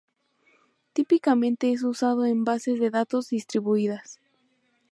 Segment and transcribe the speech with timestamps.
[0.93, 4.19] Típicamente es usado en Bases de datos distribuidas.